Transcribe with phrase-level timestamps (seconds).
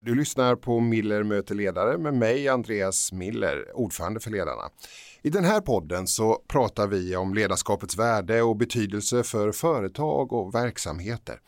[0.00, 4.70] Du lyssnar på Miller möter ledare med mig, Andreas Miller, ordförande för Ledarna.
[5.22, 10.54] I den här podden så pratar vi om ledarskapets värde och betydelse för företag och
[10.54, 11.40] verksamheter.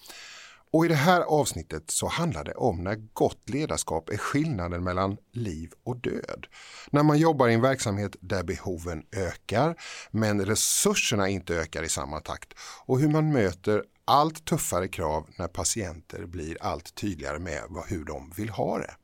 [0.73, 5.17] Och i det här avsnittet så handlar det om när gott ledarskap är skillnaden mellan
[5.33, 6.47] liv och död.
[6.91, 9.77] När man jobbar i en verksamhet där behoven ökar
[10.11, 12.55] men resurserna inte ökar i samma takt
[12.87, 18.33] och hur man möter allt tuffare krav när patienter blir allt tydligare med hur de
[18.37, 18.95] vill ha det.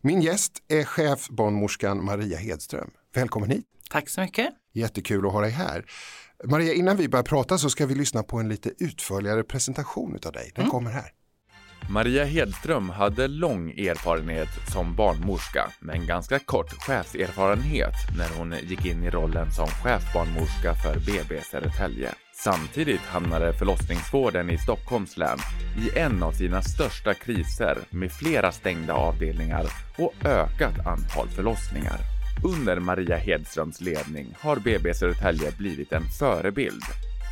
[0.00, 2.90] Min gäst är chefbarnmorskan Maria Hedström.
[3.14, 3.66] Välkommen hit!
[3.90, 4.48] Tack så mycket!
[4.72, 5.84] Jättekul att ha dig här.
[6.44, 10.32] Maria, innan vi börjar prata så ska vi lyssna på en lite utförligare presentation av
[10.32, 10.52] dig.
[10.54, 10.70] Den mm.
[10.70, 11.12] kommer här.
[11.90, 19.04] Maria Hedström hade lång erfarenhet som barnmorska, men ganska kort chefserfarenhet när hon gick in
[19.04, 22.14] i rollen som chefbarnmorska för BB Södertälje.
[22.40, 25.38] Samtidigt hamnade förlossningsvården i Stockholms län
[25.78, 29.66] i en av sina största kriser med flera stängda avdelningar
[29.98, 31.98] och ökat antal förlossningar.
[32.44, 36.82] Under Maria Hedströms ledning har BB Södertälje blivit en förebild,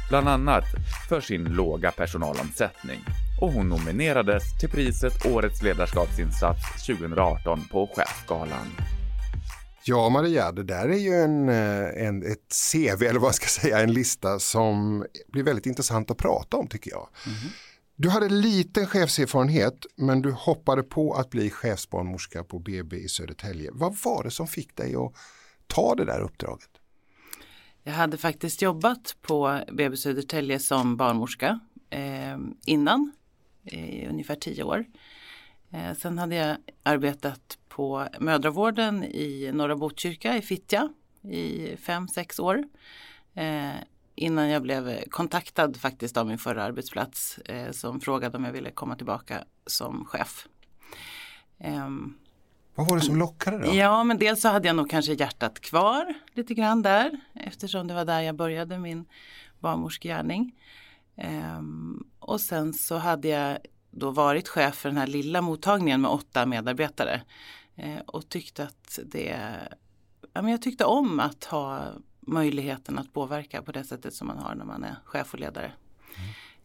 [0.09, 0.65] bland annat
[1.09, 3.01] för sin låga personalomsättning
[3.41, 8.96] och hon nominerades till priset Årets ledarskapsinsats 2018 på Chefsgalan.
[9.89, 13.51] Ja Maria, det där är ju en, eh, en, ett CV eller vad ska jag
[13.51, 17.09] säga, en lista som blir väldigt intressant att prata om tycker jag.
[17.27, 17.39] Mm.
[17.97, 23.71] Du hade liten chefserfarenhet men du hoppade på att bli chefsbarnmorska på BB i Södertälje.
[23.73, 25.13] Vad var det som fick dig att
[25.67, 26.71] ta det där uppdraget?
[27.83, 33.13] Jag hade faktiskt jobbat på BB Södertälje som barnmorska eh, innan,
[33.63, 34.85] i ungefär tio år.
[35.77, 40.89] Eh, sen hade jag arbetat på mödravården i Norra Botkyrka i Fittja
[41.23, 42.65] i fem, sex år.
[43.35, 43.71] Eh,
[44.15, 48.71] innan jag blev kontaktad faktiskt av min förra arbetsplats eh, som frågade om jag ville
[48.71, 50.49] komma tillbaka som chef.
[51.59, 52.19] Um,
[52.75, 53.75] Vad var det som lockade då?
[53.75, 57.95] Ja, men dels så hade jag nog kanske hjärtat kvar lite grann där eftersom det
[57.95, 59.05] var där jag började min
[59.61, 60.55] barnmorskegärning.
[61.57, 63.59] Um, och sen så hade jag
[63.97, 67.23] då varit chef för den här lilla mottagningen med åtta medarbetare
[67.85, 69.37] uh, och tyckte att det,
[70.33, 74.39] ja men jag tyckte om att ha möjligheten att påverka på det sättet som man
[74.39, 75.73] har när man är chef och ledare.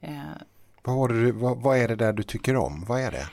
[0.01, 0.19] Mm.
[0.19, 0.35] Eh,
[0.83, 2.85] vad, det, vad, vad, är det där du tycker om?
[2.87, 3.29] Vad är det?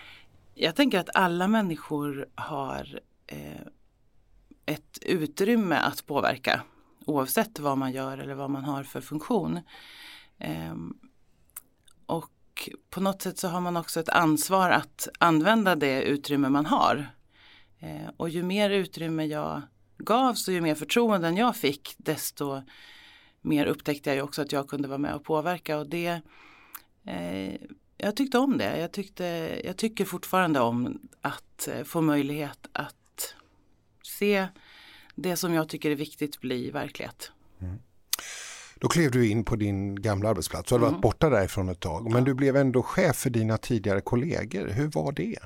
[0.55, 3.67] Jag tänker att alla människor har eh,
[4.67, 6.63] ett utrymme att påverka
[7.07, 9.61] oavsett vad man gör eller vad man har för funktion.
[10.39, 10.75] Eh,
[12.67, 16.67] och på något sätt så har man också ett ansvar att använda det utrymme man
[16.67, 17.11] har.
[17.79, 19.63] Eh, och ju mer utrymme jag
[19.99, 22.63] gavs och ju mer förtroenden jag fick desto
[23.41, 26.21] mer upptäckte jag ju också att jag kunde vara med och påverka och det
[27.05, 27.55] eh,
[27.99, 28.79] jag tyckte om det.
[28.79, 29.25] Jag, tyckte,
[29.65, 33.35] jag tycker fortfarande om att eh, få möjlighet att
[34.03, 34.49] se
[35.15, 37.33] det som jag tycker är viktigt bli verklighet.
[37.61, 37.79] Mm.
[38.81, 40.69] Då klev du in på din gamla arbetsplats.
[40.69, 40.93] Du hade mm.
[40.93, 42.13] varit borta därifrån ett tag.
[42.13, 44.69] Men du blev ändå chef för dina tidigare kollegor.
[44.69, 45.39] Hur var det?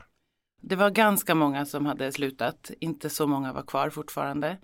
[0.61, 4.59] Det var ganska många som hade slutat, inte så många var kvar fortfarande.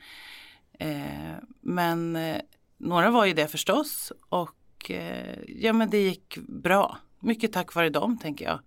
[0.78, 2.40] Eh, men eh,
[2.76, 6.98] några var ju det förstås och eh, ja men det gick bra.
[7.20, 8.60] Mycket tack vare dem tänker jag.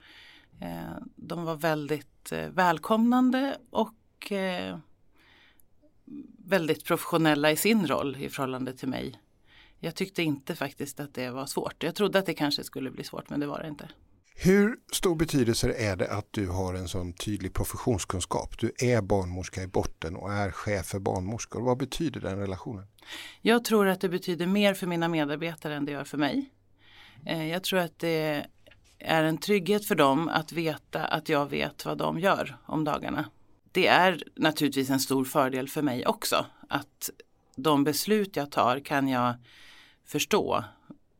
[0.61, 4.77] Eh, de var väldigt eh, välkomnande och eh,
[6.45, 9.19] väldigt professionella i sin roll i förhållande till mig.
[9.83, 11.83] Jag tyckte inte faktiskt att det var svårt.
[11.83, 13.89] Jag trodde att det kanske skulle bli svårt men det var det inte.
[14.35, 18.59] Hur stor betydelse är det att du har en sån tydlig professionskunskap?
[18.59, 21.61] Du är barnmorska i botten och är chef för barnmorskor.
[21.61, 22.87] Vad betyder den relationen?
[23.41, 26.49] Jag tror att det betyder mer för mina medarbetare än det gör för mig.
[27.25, 28.45] Eh, jag tror att det
[28.99, 33.29] är en trygghet för dem att veta att jag vet vad de gör om dagarna.
[33.71, 37.09] Det är naturligtvis en stor fördel för mig också att
[37.55, 39.33] de beslut jag tar kan jag
[40.11, 40.63] förstå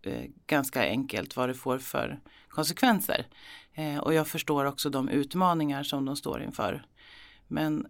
[0.01, 2.19] eh, ganska enkelt vad det får för
[2.49, 3.27] konsekvenser.
[3.73, 6.85] Eh, och jag förstår också de utmaningar som de står inför.
[7.47, 7.87] Men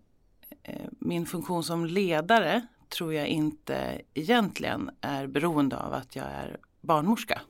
[0.64, 6.58] eh, min funktion som ledare tror jag inte egentligen är beroende av att jag är
[6.82, 7.42] barnmorska.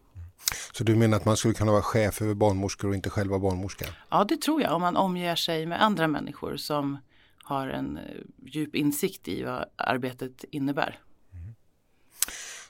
[0.73, 3.39] Så du menar att man skulle kunna vara chef över barnmorskor och inte själv vara
[3.39, 3.85] barnmorska?
[4.09, 6.97] Ja det tror jag om man omger sig med andra människor som
[7.43, 8.03] har en eh,
[8.45, 10.99] djup insikt i vad arbetet innebär.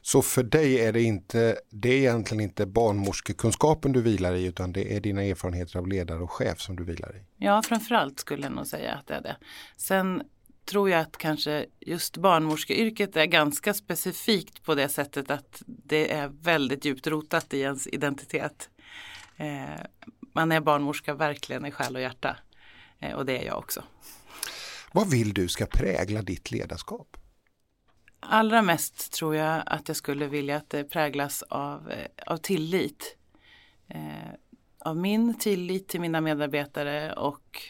[0.02, 4.74] Så för dig är det inte, det är egentligen inte barnmorskekunskapen du vilar i utan
[4.74, 7.24] det är dina erfarenheter av ledare och chef som du vilar i?
[7.38, 9.38] Ja, framförallt skulle jag nog säga att det är det.
[9.78, 10.24] Sen
[10.66, 16.28] tror jag att kanske just barnmorskeyrket är ganska specifikt på det sättet att det är
[16.28, 18.70] väldigt djupt rotat i ens identitet.
[19.38, 19.86] Eh,
[20.34, 22.38] man är barnmorska verkligen i själ och hjärta.
[23.00, 23.84] Eh, och det är jag också.
[24.92, 27.18] Vad vill du ska prägla ditt ledarskap?
[28.24, 33.18] Allra mest tror jag att jag skulle vilja att det präglas av, eh, av tillit.
[33.88, 34.32] Eh,
[34.80, 37.62] av min tillit till mina medarbetare och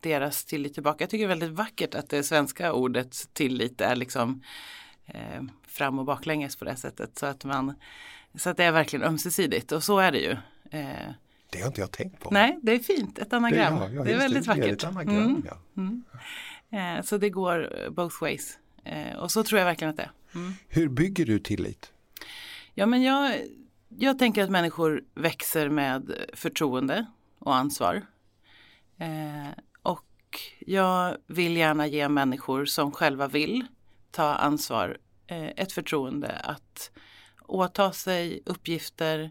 [0.00, 1.02] deras tillit tillbaka.
[1.02, 4.42] Jag tycker det är väldigt vackert att det svenska ordet tillit är liksom
[5.06, 7.18] eh, fram och baklänges på det sättet.
[7.18, 7.74] Så att, man,
[8.34, 10.36] så att det är verkligen ömsesidigt och så är det ju.
[10.70, 11.10] Eh,
[11.50, 12.30] det har inte jag tänkt på.
[12.30, 13.74] Nej, det är fint, ett anagram.
[13.74, 14.84] Det, ja, ja, det är väldigt det, vackert.
[14.84, 15.46] Anagram, mm.
[15.46, 15.58] ja.
[15.76, 16.04] Mm.
[16.98, 18.58] Eh, så det går both ways.
[18.84, 20.12] Eh, och så tror jag verkligen att det är.
[20.34, 20.52] Mm.
[20.68, 21.92] Hur bygger du tillit?
[22.74, 23.40] Ja, men jag,
[23.88, 27.06] jag tänker att människor växer med förtroende
[27.38, 28.06] och ansvar.
[28.98, 33.66] Eh, och jag vill gärna ge människor som själva vill
[34.10, 36.90] ta ansvar eh, ett förtroende att
[37.46, 39.30] åta sig uppgifter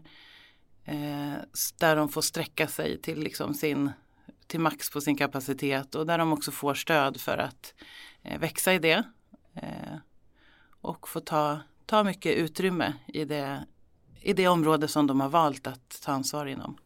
[0.84, 1.34] eh,
[1.78, 3.90] där de får sträcka sig till, liksom sin,
[4.46, 7.74] till max på sin kapacitet och där de också får stöd för att
[8.22, 9.02] eh, växa i det.
[9.54, 9.96] Eh,
[10.80, 13.66] och få ta, ta mycket utrymme i det,
[14.20, 16.76] i det område som de har valt att ta ansvar inom.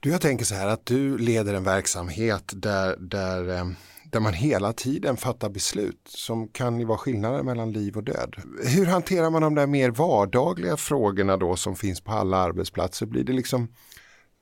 [0.00, 3.66] Du, jag tänker så här att du leder en verksamhet där, där, eh,
[4.04, 8.36] där man hela tiden fattar beslut som kan vara skillnaden mellan liv och död.
[8.64, 13.06] Hur hanterar man de där mer vardagliga frågorna då som finns på alla arbetsplatser?
[13.06, 13.68] Blir det liksom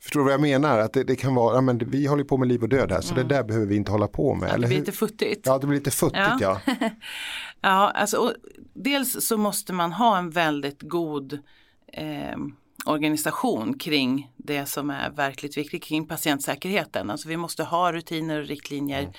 [0.05, 0.79] Förstår du vad jag menar?
[0.79, 3.01] Att det, det kan vara, ja, men vi håller på med liv och död här
[3.01, 3.29] så mm.
[3.29, 4.49] det där behöver vi inte hålla på med.
[4.49, 5.47] Ja, det blir lite futtigt.
[5.47, 6.61] Ja, det blir lite futtigt ja.
[6.67, 6.75] Ja,
[7.61, 8.35] ja alltså,
[8.75, 11.39] dels så måste man ha en väldigt god
[11.93, 12.37] eh,
[12.85, 17.11] organisation kring det som är verkligt viktigt kring patientsäkerheten.
[17.11, 19.13] Alltså vi måste ha rutiner och riktlinjer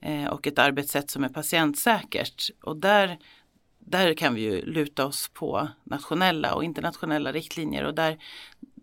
[0.00, 0.24] mm.
[0.24, 2.50] eh, och ett arbetssätt som är patientsäkert.
[2.62, 3.18] Och där,
[3.78, 8.18] där kan vi ju luta oss på nationella och internationella riktlinjer och där,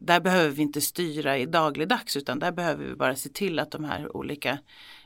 [0.05, 3.71] där behöver vi inte styra i dagligdags utan där behöver vi bara se till att
[3.71, 4.59] de här olika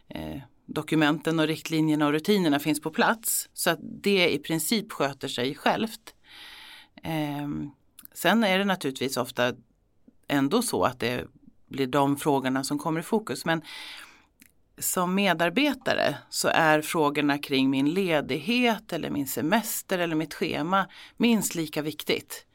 [0.07, 5.27] eh, dokumenten och riktlinjerna och rutinerna finns på plats så att det i princip sköter
[5.27, 6.15] sig självt.
[7.03, 7.47] Eh,
[8.13, 9.53] sen är det naturligtvis ofta
[10.27, 11.25] ändå så att det
[11.67, 13.61] blir de frågorna som kommer i fokus men
[14.77, 21.55] som medarbetare så är frågorna kring min ledighet eller min semester eller mitt schema minst
[21.55, 22.45] lika viktigt.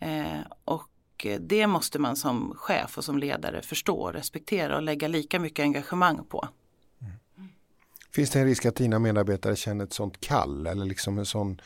[0.00, 0.88] Eh, och
[1.40, 6.24] det måste man som chef och som ledare förstå, respektera och lägga lika mycket engagemang
[6.24, 6.48] på.
[7.00, 7.48] Mm.
[8.12, 11.60] Finns det en risk att dina medarbetare känner ett sånt kall eller liksom en sån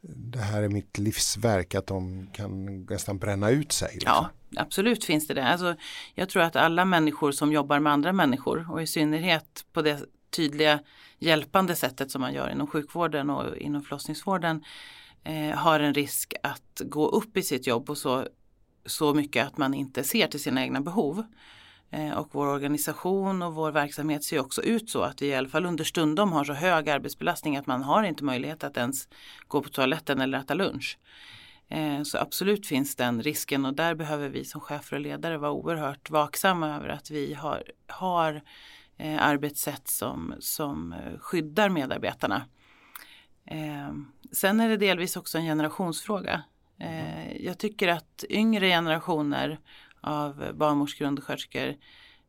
[0.00, 3.90] det här är mitt livsverk att de kan nästan bränna ut sig?
[3.92, 4.12] Liksom?
[4.12, 5.46] Ja, absolut finns det det.
[5.46, 5.76] Alltså,
[6.14, 10.00] jag tror att alla människor som jobbar med andra människor och i synnerhet på det
[10.30, 10.80] tydliga
[11.18, 14.64] hjälpande sättet som man gör inom sjukvården och inom förlossningsvården
[15.24, 18.26] eh, har en risk att gå upp i sitt jobb och så
[18.86, 21.24] så mycket att man inte ser till sina egna behov.
[21.90, 25.48] Eh, och vår organisation och vår verksamhet ser också ut så att vi i alla
[25.48, 29.08] fall understundom har så hög arbetsbelastning att man har inte möjlighet att ens
[29.48, 30.98] gå på toaletten eller äta lunch.
[31.68, 35.52] Eh, så absolut finns den risken och där behöver vi som chefer och ledare vara
[35.52, 38.42] oerhört vaksamma över att vi har, har
[38.96, 42.42] eh, arbetssätt som, som skyddar medarbetarna.
[44.32, 46.42] Sen är det delvis också en generationsfråga.
[46.78, 49.58] Eh, jag tycker att yngre generationer
[50.00, 51.74] av barnmorskor och undersköterskor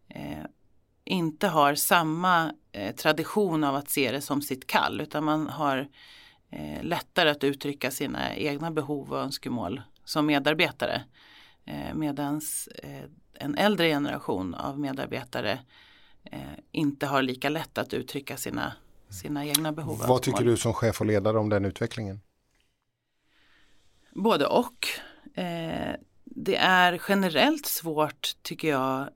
[0.07, 0.45] eh,
[1.03, 5.87] inte har samma eh, tradition av att se det som sitt kall utan man har
[6.49, 11.01] eh, lättare att uttrycka sina egna behov och önskemål som medarbetare.
[11.65, 12.41] Eh, Medan
[12.83, 13.03] eh,
[13.33, 15.59] en äldre generation av medarbetare
[16.23, 16.39] eh,
[16.71, 18.73] inte har lika lätt att uttrycka sina,
[19.09, 20.03] sina egna behov.
[20.07, 22.21] Vad tycker du som chef och ledare om den utvecklingen?
[24.11, 24.87] Både och.
[25.35, 29.09] Eh, det är generellt svårt tycker jag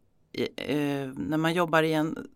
[0.56, 2.28] eh, när man jobbar i en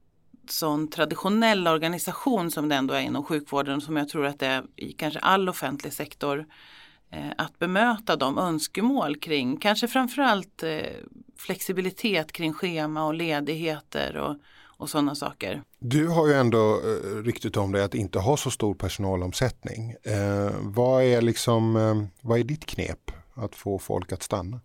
[0.50, 4.64] sån traditionell organisation som det ändå är inom sjukvården som jag tror att det är
[4.76, 6.46] i kanske all offentlig sektor
[7.12, 10.82] eh, att bemöta de önskemål kring kanske framförallt eh,
[11.38, 14.38] flexibilitet kring schema och ledigheter och
[14.78, 15.64] och sådana saker.
[15.80, 19.96] Du har ju ändå eh, ryktet om dig att inte ha så stor personalomsättning.
[20.04, 24.60] Eh, vad, är liksom, eh, vad är ditt knep att få folk att stanna?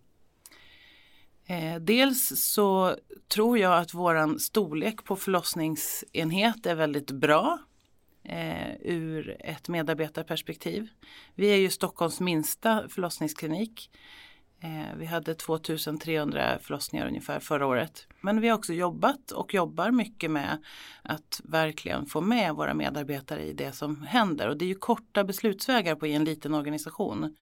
[1.45, 7.59] Eh, dels så tror jag att våran storlek på förlossningsenhet är väldigt bra
[8.23, 10.87] eh, ur ett medarbetarperspektiv.
[11.35, 13.89] Vi är ju Stockholms minsta förlossningsklinik.
[14.63, 18.07] Eh, vi hade 2300 förlossningar ungefär förra året.
[18.21, 20.57] Men vi har också jobbat och jobbar mycket med
[21.01, 24.47] att verkligen få med våra medarbetare i det som händer.
[24.47, 27.35] Och det är ju korta beslutsvägar på i en liten organisation.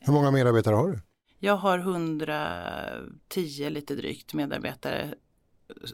[0.00, 1.00] Hur många medarbetare har du?
[1.38, 5.14] Jag har 110 lite drygt medarbetare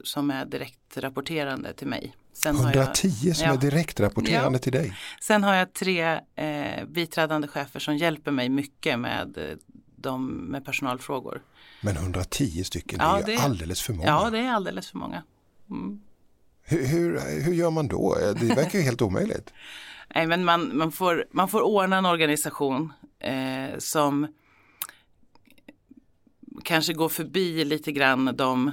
[0.05, 2.15] som är direkt rapporterande till mig.
[2.33, 4.63] Sen 110 jag, som ja, är direkt rapporterande ja.
[4.63, 4.97] till dig?
[5.21, 9.39] Sen har jag tre eh, biträdande chefer som hjälper mig mycket med,
[10.01, 11.43] de, med personalfrågor.
[11.81, 14.09] Men 110 stycken, ja, det är ju alldeles för många.
[14.09, 15.23] Ja, det är alldeles för många.
[15.71, 16.01] Mm.
[16.63, 18.17] Hur, hur, hur, gör man då?
[18.41, 19.53] Det verkar ju helt omöjligt.
[20.15, 24.27] Nej, men man, man, får, man får ordna en organisation eh, som
[26.65, 28.73] kanske går förbi lite grann de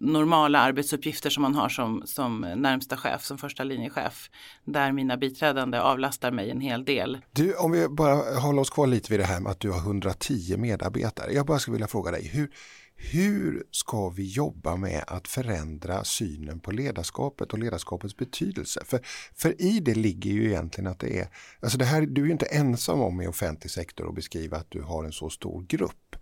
[0.00, 4.30] normala arbetsuppgifter som man har som, som närmsta chef, som första linjechef.
[4.64, 7.18] Där mina biträdande avlastar mig en hel del.
[7.32, 9.78] Du, om vi bara håller oss kvar lite vid det här med att du har
[9.78, 11.32] 110 medarbetare.
[11.32, 12.50] Jag bara skulle vilja fråga dig, hur,
[12.96, 18.82] hur ska vi jobba med att förändra synen på ledarskapet och ledarskapets betydelse?
[18.84, 19.00] För,
[19.34, 21.28] för i det ligger ju egentligen att det är,
[21.60, 24.70] alltså det här, du är ju inte ensam om i offentlig sektor att beskriva att
[24.70, 26.16] du har en så stor grupp.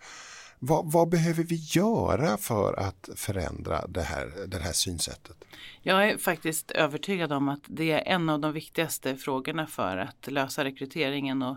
[0.58, 5.44] Vad, vad, behöver vi göra för att förändra det här, det här synsättet?
[5.82, 10.32] Jag är faktiskt övertygad om att det är en av de viktigaste frågorna för att
[10.32, 11.56] lösa rekryteringen och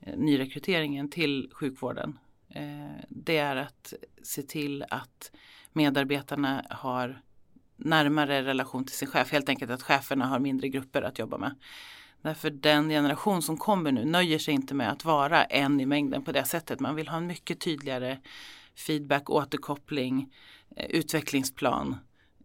[0.00, 2.18] eh, nyrekryteringen till sjukvården.
[2.48, 5.30] Eh, det är att se till att
[5.72, 7.22] medarbetarna har
[7.76, 9.32] närmare relation till sin chef.
[9.32, 11.54] Helt enkelt att cheferna har mindre grupper att jobba med.
[12.22, 16.22] Därför den generation som kommer nu nöjer sig inte med att vara en i mängden
[16.22, 16.80] på det sättet.
[16.80, 18.18] Man vill ha en mycket tydligare
[18.86, 20.32] feedback, återkoppling,
[20.76, 21.96] eh, utvecklingsplan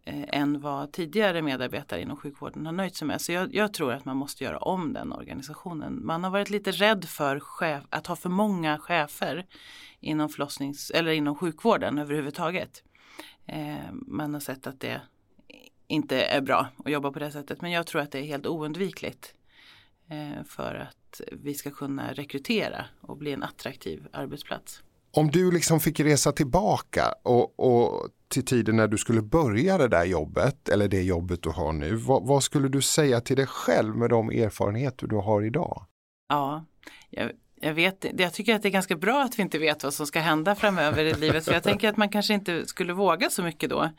[0.05, 3.22] eh, än vad tidigare medarbetare inom sjukvården har nöjt sig med.
[3.22, 6.05] Så jag, jag, tror att man måste göra om den organisationen.
[6.05, 9.46] Man har varit lite rädd för chef, att ha för många chefer
[10.00, 12.84] inom, förlossnings, eller inom sjukvården överhuvudtaget.
[13.46, 15.01] Eh, man har sett att det
[15.88, 17.62] inte är bra att jobba på det sättet.
[17.62, 19.34] Men jag tror att det är helt oundvikligt
[20.45, 24.83] för att vi ska kunna rekrytera och bli en attraktiv arbetsplats.
[25.11, 29.87] Om du liksom fick resa tillbaka och, och till tiden när du skulle börja det
[29.87, 33.47] där jobbet eller det jobbet du har nu, vad, vad, skulle du säga till dig
[33.47, 35.85] själv med de erfarenheter du har idag?
[36.29, 36.65] Ja,
[37.09, 39.93] jag, jag, vet, jag tycker att det är ganska bra att vi inte vet vad
[39.93, 41.45] som ska hända framöver i livet.
[41.45, 43.89] För jag tänker att man kanske inte skulle våga så mycket då.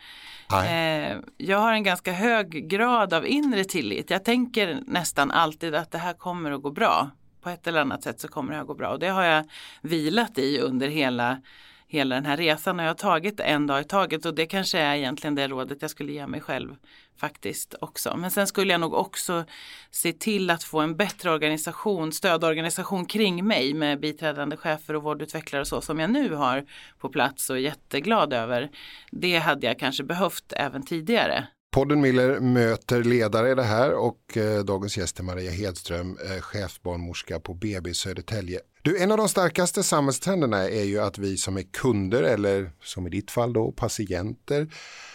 [0.53, 4.11] Eh, jag har en ganska hög grad av inre tillit.
[4.11, 7.11] Jag tänker nästan alltid att det här kommer att gå bra.
[7.43, 8.89] På ett eller annat sätt så kommer det här att gå bra.
[8.89, 9.45] Och det har jag
[9.81, 11.41] vilat i under hela
[11.89, 14.79] hela den här resan och jag har tagit en dag i taget och det kanske
[14.79, 16.77] är egentligen det rådet jag skulle ge mig själv
[17.17, 18.17] faktiskt också.
[18.17, 19.45] Men sen skulle jag nog också
[19.91, 25.61] se till att få en bättre organisation, stödorganisation kring mig med biträdande chefer och vårdutvecklare
[25.61, 26.65] och så som jag nu har
[26.99, 28.71] på plats och är jätteglad över.
[29.11, 31.49] Det hade jag kanske behövt även tidigare.
[31.71, 36.41] Podden Miller möter ledare i det här och eh, dagens gäst är Maria Hedström, eh,
[36.41, 38.61] chefsbarnmorska på BB Södertälje.
[38.83, 43.07] Du, en av de starkaste samhällstrenderna är ju att vi som är kunder eller som
[43.07, 44.69] i ditt fall då patienter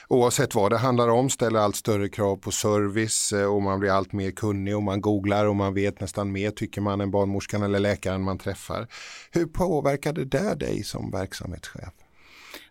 [0.08, 3.92] oavsett vad det handlar om ställer allt större krav på service eh, och man blir
[3.92, 7.64] allt mer kunnig och man googlar och man vet nästan mer tycker man än barnmorskan
[7.64, 8.88] eller läkaren man träffar.
[9.32, 12.03] Hur påverkade det där dig som verksamhetschef?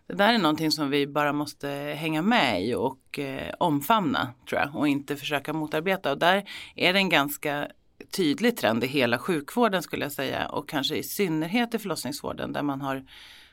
[0.07, 1.67] Det där är någonting som vi bara måste
[1.97, 6.93] hänga med i och eh, omfamna tror jag och inte försöka motarbeta och där är
[6.93, 7.67] det en ganska
[8.11, 12.61] tydlig trend i hela sjukvården skulle jag säga och kanske i synnerhet i förlossningsvården där
[12.61, 13.03] man har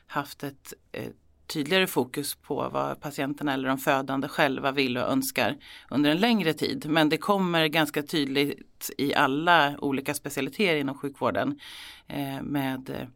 [0.07, 1.09] haft ett eh,
[1.53, 5.57] tydligare fokus på vad patienterna eller de födande själva vill och önskar
[5.89, 6.85] under en längre tid.
[6.89, 11.59] Men det kommer ganska tydligt i alla olika specialiteter inom sjukvården
[12.07, 13.07] eh, med eh,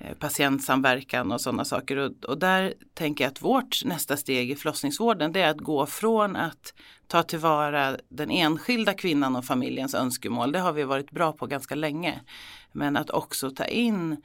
[0.00, 1.96] Eh, patientsamverkan och sådana saker.
[1.96, 5.86] Och, och, där tänker jag att vårt nästa steg i förlossningsvården det är att gå
[5.86, 6.74] från att
[7.06, 10.52] ta tillvara den enskilda kvinnan och familjens önskemål.
[10.52, 12.20] Det har vi varit bra på ganska länge.
[12.72, 14.16] Men att också ta in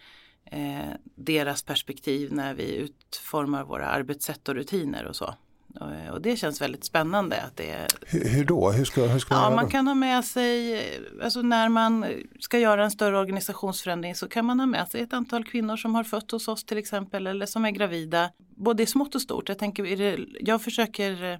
[0.46, 5.36] eh, deras perspektiv när vi utformar våra arbetssätt och rutiner och så.
[5.80, 7.42] Och, och det känns väldigt spännande.
[7.42, 7.88] Att det är...
[8.08, 8.72] hur, hur då?
[8.72, 10.82] Hur ska, hur ska man, ja, man kan ha med sig,
[11.24, 12.06] alltså när man
[12.40, 15.96] ska göra en större organisationsförändring så kan man ha med sig ett antal kvinnor som
[15.96, 18.32] har fött hos oss till exempel eller som är gravida.
[18.38, 19.50] Både i smått och stort.
[19.50, 21.40] Jag, tänker, jag försöker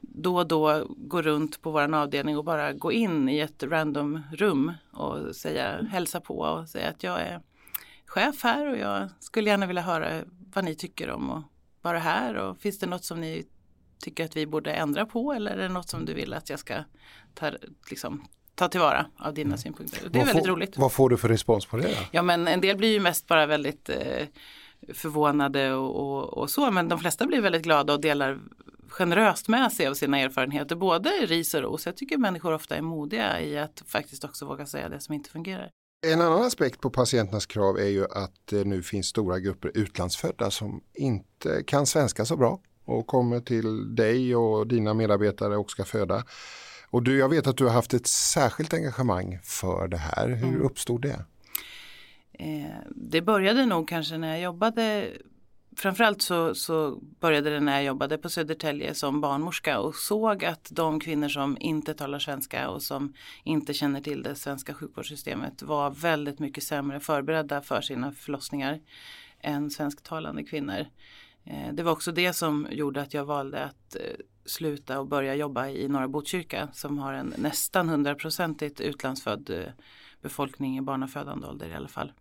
[0.00, 4.20] då och då gå runt på våran avdelning och bara gå in i ett random
[4.32, 7.40] rum och säga hälsa på och säga att jag är
[8.06, 10.22] chef här och jag skulle gärna vilja höra
[10.54, 11.44] vad ni tycker om att
[11.82, 13.46] vara här och finns det något som ni
[14.02, 16.58] tycker att vi borde ändra på eller är det något som du vill att jag
[16.58, 16.74] ska
[17.34, 17.50] ta,
[17.90, 19.58] liksom, ta tillvara av dina mm.
[19.58, 20.08] synpunkter.
[20.08, 20.76] Det är vad väldigt får, roligt.
[20.76, 21.96] Vad får du för respons på det?
[22.10, 24.26] Ja men en del blir ju mest bara väldigt eh,
[24.94, 28.38] förvånade och, och, och, så men de flesta blir väldigt glada och delar
[28.88, 31.86] generöst med sig av sina erfarenheter, både ris och ros.
[31.86, 35.30] Jag tycker människor ofta är modiga i att faktiskt också våga säga det som inte
[35.30, 35.70] fungerar.
[36.06, 40.50] En annan aspekt på patienternas krav är ju att det nu finns stora grupper utlandsfödda
[40.50, 42.60] som inte kan svenska så bra.
[42.84, 46.24] och kommer till dig och dina medarbetare och ska föda.
[46.90, 50.28] Och du, jag vet att du har haft ett särskilt engagemang för det här.
[50.28, 50.62] Hur mm.
[50.62, 51.24] uppstod det?
[52.32, 55.08] Eh, det började nog kanske när jag jobbade
[55.76, 60.68] Framförallt så, så började det när jag jobbade på Södertälje som barnmorska och såg att
[60.70, 63.14] de kvinnor som inte talar svenska och som
[63.44, 68.80] inte känner till det svenska sjukvårdssystemet var väldigt mycket sämre förberedda för sina förlossningar
[69.40, 70.86] än svensktalande kvinnor.
[71.44, 74.00] Eh, det var också det som gjorde att jag valde att eh,
[74.44, 79.72] sluta och börja jobba i Norra Botkyrka som har en nästan hundraprocentigt utlandsfödd eh,
[80.22, 82.12] befolkning i barnafödande ålder i alla fall.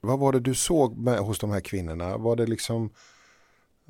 [0.00, 2.16] Vad var det du såg med, hos de här kvinnorna?
[2.16, 2.90] Var det liksom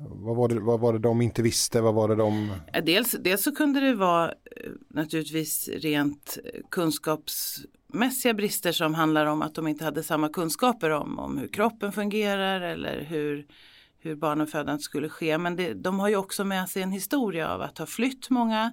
[0.09, 1.81] vad var, det, vad var det de inte visste?
[1.81, 2.51] Vad var det de...
[2.73, 9.25] Eh, dels, dels så kunde det vara eh, naturligtvis rent eh, kunskapsmässiga brister som handlar
[9.25, 13.47] om att de inte hade samma kunskaper om, om hur kroppen fungerar eller hur
[14.03, 15.37] hur barnafödandet skulle ske.
[15.37, 18.71] Men det, de har ju också med sig en historia av att ha flytt många.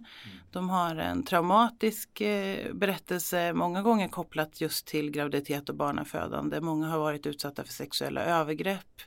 [0.51, 6.61] De har en traumatisk eh, berättelse, många gånger kopplat just till graviditet och barnafödande.
[6.61, 9.01] Många har varit utsatta för sexuella övergrepp.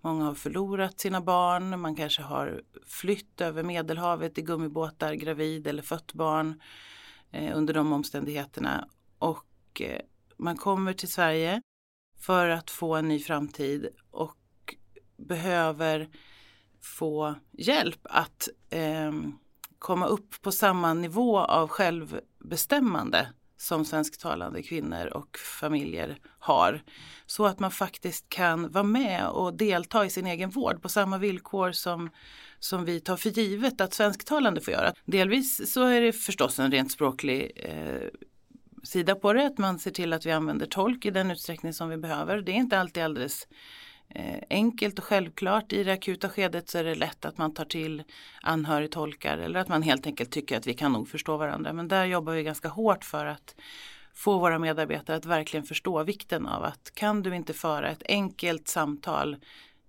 [0.00, 1.80] Många har förlorat sina barn.
[1.80, 6.60] Man kanske har flytt över Medelhavet i gummibåtar, gravid eller fött barn
[7.30, 8.88] eh, under de omständigheterna.
[9.18, 10.00] Och eh,
[10.36, 11.62] man kommer till Sverige
[12.20, 14.36] för att få en ny framtid och
[15.16, 16.08] behöver
[16.82, 19.12] få hjälp att eh,
[19.78, 26.82] komma upp på samma nivå av självbestämmande som svensktalande kvinnor och familjer har.
[27.26, 31.18] Så att man faktiskt kan vara med och delta i sin egen vård på samma
[31.18, 32.10] villkor som,
[32.58, 34.92] som vi tar för givet att svensktalande får göra.
[35.04, 38.08] Delvis så är det förstås en rent språklig eh,
[38.82, 41.88] sida på det, att man ser till att vi använder tolk i den utsträckning som
[41.88, 42.40] vi behöver.
[42.40, 43.48] Det är inte alltid alldeles
[44.08, 45.72] Eh, enkelt och självklart.
[45.72, 48.02] I det akuta skedet så är det lätt att man tar till
[48.42, 51.72] anhörigtolkar eller att man helt enkelt tycker att vi kan nog förstå varandra.
[51.72, 53.54] Men där jobbar vi ganska hårt för att
[54.14, 58.68] få våra medarbetare att verkligen förstå vikten av att kan du inte föra ett enkelt
[58.68, 59.36] samtal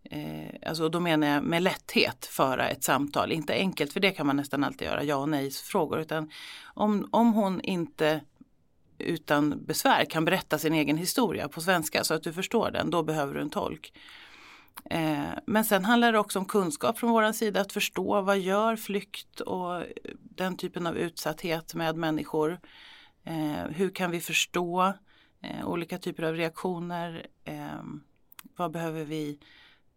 [0.10, 4.28] Eh, alltså då menar jag med lätthet föra ett samtal, inte enkelt för det kan
[4.28, 6.00] man nästan alltid göra, ja och nej frågor.
[6.00, 6.32] Utan
[6.64, 8.22] om, om hon inte
[8.98, 13.04] utan besvär kan berätta sin egen historia på svenska så att du förstår den, då
[13.04, 13.94] behöver du en tolk.
[14.90, 18.76] Eh, men sen handlar det också om kunskap från vår sida, att förstå vad gör
[18.76, 19.84] flykt och
[20.14, 22.60] den typen av utsatthet med människor.
[23.24, 24.94] Eh, hur kan vi förstå
[25.42, 27.28] eh, olika typer av reaktioner?
[28.56, 29.40] vad behöver vi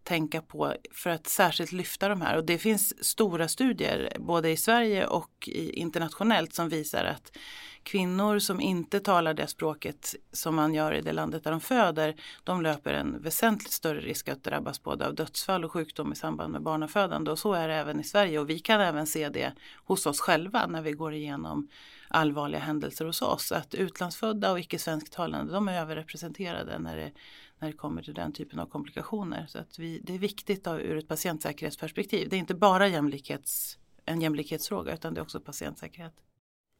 [0.02, 2.36] tänka på för att särskilt lyfta de här.
[2.36, 7.36] Och det finns stora studier både i Sverige och internationellt som visar att
[7.82, 12.14] kvinnor som inte talar det språket som man gör i det landet där de föder,
[12.44, 16.52] de löper en väsentligt större risk att drabbas både av dödsfall och sjukdom i samband
[16.52, 17.30] med barnafödande.
[17.30, 19.52] Och så är det även i Sverige och vi kan även se det
[19.84, 21.68] hos oss själva när vi går igenom
[22.08, 23.52] allvarliga händelser hos oss.
[23.52, 27.12] Att utlandsfödda och icke svensktalande, de är överrepresenterade när det,
[27.60, 29.46] när det kommer till den typen av komplikationer.
[29.48, 32.28] Så att vi, det är viktigt då, ur ett patientsäkerhetsperspektiv.
[32.28, 36.14] Det är inte bara jämlikhets, en jämlikhetsfråga utan det är också patientsäkerhet.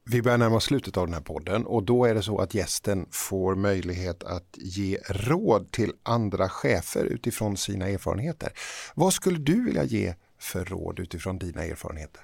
[0.05, 2.55] Vi börjar närma oss slutet av den här podden och då är det så att
[2.55, 8.53] gästen får möjlighet att ge råd till andra chefer utifrån sina erfarenheter.
[8.95, 12.23] Vad skulle du vilja ge för råd utifrån dina erfarenheter?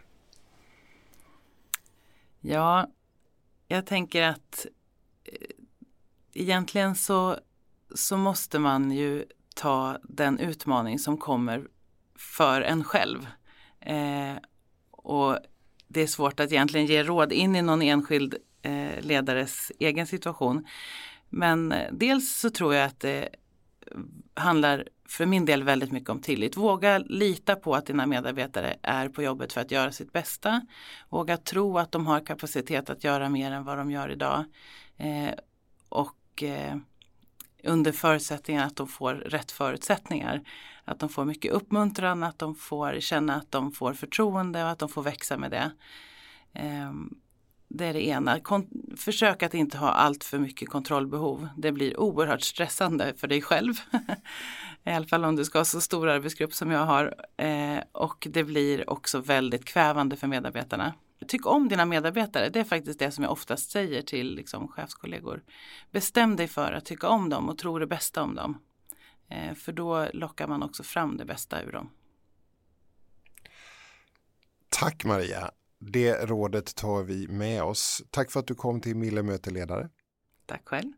[2.40, 2.90] Ja,
[3.68, 4.66] jag tänker att
[5.24, 5.32] eh,
[6.32, 7.36] egentligen så,
[7.96, 11.68] så måste man ju ta den utmaning som kommer
[12.18, 13.26] för en själv.
[13.80, 14.34] Eh,
[14.90, 15.38] och
[15.88, 20.66] det är svårt att egentligen ge råd in i någon enskild eh, ledares egen situation.
[21.28, 23.28] Men eh, dels så tror jag att det
[24.34, 26.56] handlar för min del väldigt mycket om tillit.
[26.56, 30.66] Våga lita på att dina medarbetare är på jobbet för att göra sitt bästa.
[31.08, 34.44] Våga tro att de har kapacitet att göra mer än vad de gör idag.
[34.96, 35.34] Eh,
[35.88, 36.76] och eh,
[37.66, 40.42] under förutsättning att de får rätt förutsättningar.
[40.84, 44.78] Att de får mycket uppmuntran, att de får känna att de får förtroende och att
[44.78, 45.70] de får växa med det.
[46.54, 47.14] Ehm,
[47.68, 48.40] det är det ena.
[48.40, 51.48] Kon försök att inte ha allt för mycket kontrollbehov.
[51.56, 53.74] Det blir oerhört stressande för dig själv.
[54.84, 57.14] I alla fall om du ska ha så stor arbetsgrupp som jag har.
[57.36, 60.94] Ehm, och det blir också väldigt kvävande för medarbetarna.
[61.28, 65.44] Tyck om dina medarbetare, det är faktiskt det som jag oftast säger till liksom, chefskollegor.
[65.90, 68.62] Bestäm dig för att tycka om dem och tro det bästa om dem.
[69.30, 71.90] Eh, för då lockar man också fram det bästa ur dem.
[74.68, 75.50] Tack Maria.
[75.78, 78.02] Det rådet tar vi med oss.
[78.10, 79.88] Tack för att du kom till Mille möteledare.
[80.46, 80.92] Tack själv.